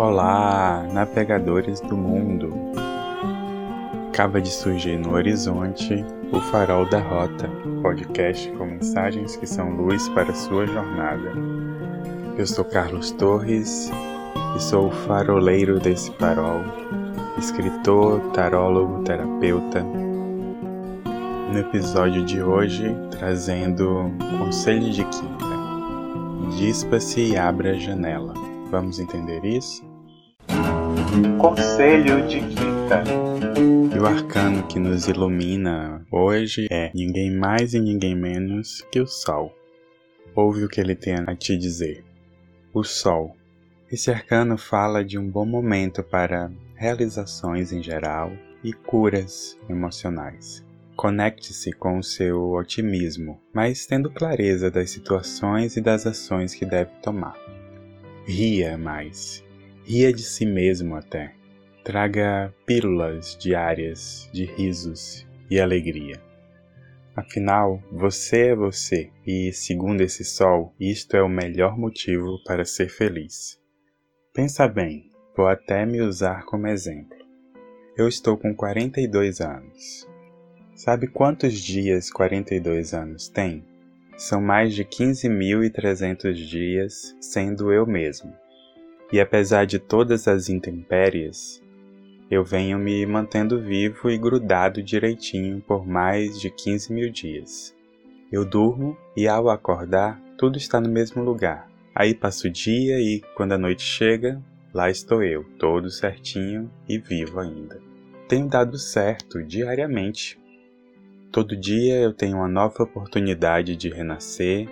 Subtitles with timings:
[0.00, 2.54] Olá, navegadores do mundo!
[4.08, 6.02] Acaba de surgir no horizonte
[6.32, 7.50] o Farol da Rota,
[7.82, 11.34] podcast com mensagens que são luz para sua jornada.
[12.38, 13.92] Eu sou Carlos Torres
[14.56, 16.62] e sou o faroleiro desse farol,
[17.36, 19.82] escritor, tarólogo, terapeuta.
[21.52, 26.56] No episódio de hoje, trazendo conselho de quinta.
[26.56, 28.32] Dispa-se e abra a janela.
[28.70, 29.89] Vamos entender isso?
[31.38, 33.02] Conselho de Quinta.
[33.92, 39.06] E o arcano que nos ilumina hoje é ninguém mais e ninguém menos que o
[39.08, 39.52] Sol.
[40.36, 42.04] Ouve o que ele tem a te dizer.
[42.72, 43.36] O Sol.
[43.90, 48.30] Esse arcano fala de um bom momento para realizações em geral
[48.62, 50.64] e curas emocionais.
[50.94, 56.92] Conecte-se com o seu otimismo, mas tendo clareza das situações e das ações que deve
[57.02, 57.34] tomar.
[58.24, 59.42] Ria mais
[59.92, 61.34] Ria de si mesmo até.
[61.82, 66.22] Traga pílulas diárias de risos e alegria.
[67.16, 72.88] Afinal, você é você, e segundo esse sol, isto é o melhor motivo para ser
[72.88, 73.60] feliz.
[74.32, 77.18] Pensa bem, vou até me usar como exemplo.
[77.96, 80.08] Eu estou com 42 anos.
[80.76, 83.64] Sabe quantos dias 42 anos tem?
[84.16, 88.32] São mais de 15.300 dias sendo eu mesmo.
[89.12, 91.60] E apesar de todas as intempéries,
[92.30, 97.74] eu venho me mantendo vivo e grudado direitinho por mais de 15 mil dias.
[98.30, 101.68] Eu durmo e ao acordar, tudo está no mesmo lugar.
[101.92, 104.40] Aí passa o dia e, quando a noite chega,
[104.72, 107.80] lá estou eu, todo certinho e vivo ainda.
[108.28, 110.38] Tenho dado certo diariamente.
[111.32, 114.68] Todo dia eu tenho uma nova oportunidade de renascer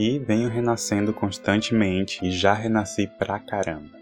[0.00, 4.00] e venho renascendo constantemente e já renasci pra caramba.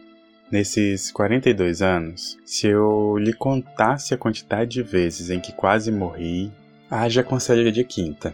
[0.49, 6.53] Nesses 42 anos, se eu lhe contasse a quantidade de vezes em que quase morri,
[6.89, 8.33] haja conselho de quinta.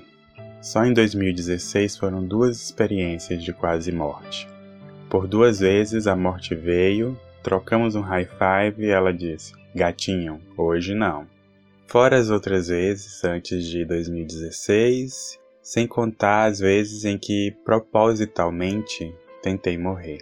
[0.61, 4.47] Só em 2016 foram duas experiências de quase morte.
[5.09, 10.94] Por duas vezes a morte veio, trocamos um high five e ela disse: Gatinho, hoje
[10.94, 11.27] não.
[11.87, 19.78] Fora as outras vezes antes de 2016 sem contar as vezes em que propositalmente tentei
[19.78, 20.19] morrer.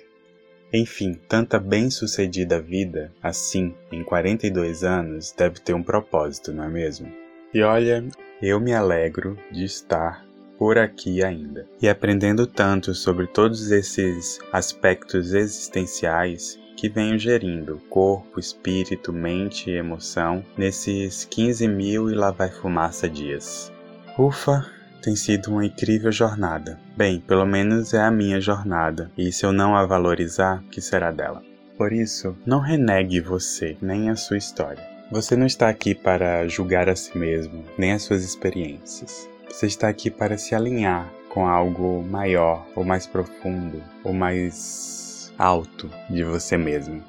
[0.73, 7.13] Enfim, tanta bem-sucedida vida, assim, em 42 anos, deve ter um propósito, não é mesmo?
[7.53, 8.03] E olha,
[8.41, 10.25] eu me alegro de estar
[10.57, 18.39] por aqui ainda e aprendendo tanto sobre todos esses aspectos existenciais que venho gerindo corpo,
[18.39, 23.73] espírito, mente e emoção nesses 15 mil e lá vai fumaça dias.
[24.19, 24.67] Ufa,
[25.03, 26.79] tem sido uma incrível jornada.
[26.97, 31.11] Bem, pelo menos é a minha jornada, e se eu não a valorizar, que será
[31.11, 31.43] dela?
[31.77, 34.83] Por isso, não renegue você nem a sua história.
[35.11, 39.29] Você não está aqui para julgar a si mesmo, nem as suas experiências.
[39.51, 45.91] Você está aqui para se alinhar com algo maior, ou mais profundo, ou mais alto
[46.09, 47.03] de você mesmo.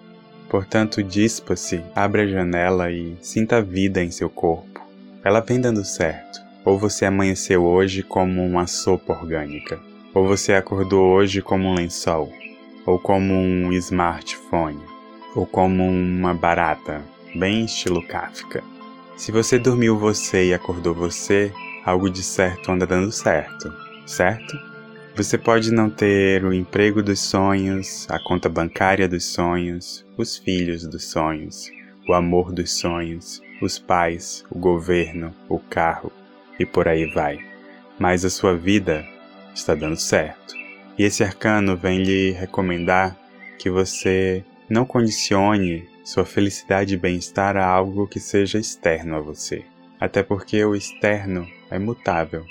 [0.49, 4.81] Portanto, dispa-se, abra a janela e sinta a vida em seu corpo.
[5.23, 6.41] Ela vem dando certo.
[6.65, 9.79] Ou você amanheceu hoje como uma sopa orgânica,
[10.13, 12.31] ou você acordou hoje como um lençol,
[12.85, 14.79] ou como um smartphone,
[15.35, 17.01] ou como uma barata,
[17.35, 18.63] bem estilo Kafka.
[19.17, 21.51] Se você dormiu você e acordou você,
[21.85, 23.71] algo de certo anda dando certo,
[24.05, 24.57] certo?
[25.15, 30.87] Você pode não ter o emprego dos sonhos, a conta bancária dos sonhos, os filhos
[30.87, 31.69] dos sonhos,
[32.07, 36.11] o amor dos sonhos, os pais, o governo, o carro,
[36.59, 37.39] e por aí vai.
[37.97, 39.05] Mas a sua vida
[39.53, 40.55] está dando certo.
[40.97, 43.17] E esse arcano vem lhe recomendar
[43.57, 49.63] que você não condicione sua felicidade e bem-estar a algo que seja externo a você,
[49.99, 52.45] até porque o externo é mutável.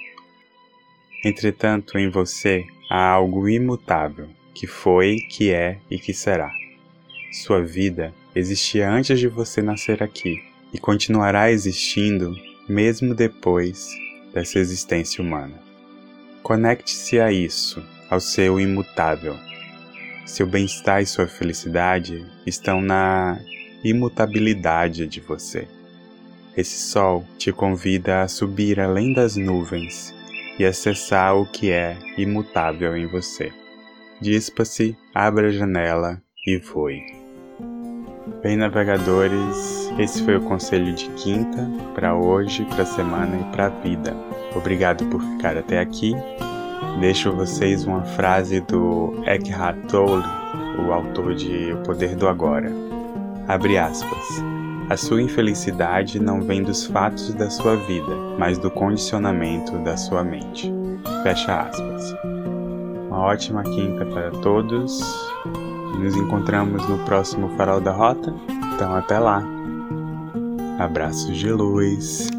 [1.25, 6.51] Entretanto, em você há algo imutável, que foi, que é e que será.
[7.31, 10.43] Sua vida existia antes de você nascer aqui
[10.73, 12.35] e continuará existindo
[12.73, 13.91] mesmo depois
[14.33, 15.61] dessa existência humana.
[16.43, 19.37] Conecte-se a isso, ao seu imutável.
[20.25, 23.39] Seu bem-estar e sua felicidade estão na
[23.85, 25.69] imutabilidade de você.
[26.57, 30.15] Esse sol te convida a subir além das nuvens
[30.59, 33.53] e acessar o que é imutável em você.
[34.21, 37.22] Dispa-se, abra a janela e voe.
[38.43, 43.67] Bem, navegadores, esse foi o conselho de quinta para hoje, para a semana e para
[43.67, 44.17] a vida.
[44.57, 46.13] Obrigado por ficar até aqui.
[47.01, 50.43] Deixo vocês uma frase do Eckhart Tolle
[50.79, 52.71] o autor de O Poder do Agora.
[53.49, 54.43] Abre aspas.
[54.89, 60.23] A sua infelicidade não vem dos fatos da sua vida, mas do condicionamento da sua
[60.25, 60.73] mente.
[61.23, 62.15] Fecha aspas.
[63.09, 65.01] Uma ótima quinta para todos.
[65.99, 68.35] Nos encontramos no próximo Farol da Rota.
[68.75, 69.43] Então até lá.
[70.79, 72.32] Abraços de luz.